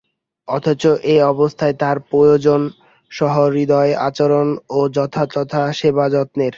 [0.47, 2.61] অথচ এ অবস্থায় তাঁর প্রয়োজন
[3.11, 6.49] সহৃদয় আচরণ ও যথাযথ সেবা যত্নের।